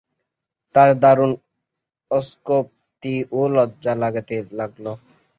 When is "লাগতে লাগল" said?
4.01-4.85